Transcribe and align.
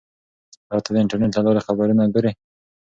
آیا 0.71 0.81
ته 0.85 0.89
د 0.91 0.95
انټرنیټ 1.03 1.33
له 1.35 1.41
لارې 1.45 1.65
خبرونه 1.67 2.03
ګورې؟ 2.13 2.31